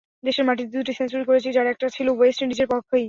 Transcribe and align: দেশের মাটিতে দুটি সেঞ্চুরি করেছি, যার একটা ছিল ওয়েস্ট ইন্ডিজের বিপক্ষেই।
দেশের 0.23 0.45
মাটিতে 0.45 0.71
দুটি 0.71 0.91
সেঞ্চুরি 0.93 1.23
করেছি, 1.25 1.49
যার 1.51 1.67
একটা 1.67 1.87
ছিল 1.89 2.07
ওয়েস্ট 2.09 2.39
ইন্ডিজের 2.41 2.67
বিপক্ষেই। 2.67 2.99